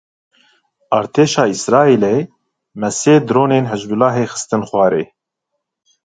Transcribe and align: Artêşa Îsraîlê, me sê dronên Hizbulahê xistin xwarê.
Artêşa 0.97 1.43
Îsraîlê, 1.53 2.17
me 2.79 2.89
sê 2.99 3.15
dronên 3.27 3.65
Hizbulahê 3.71 4.25
xistin 4.33 4.61
xwarê. 4.69 5.03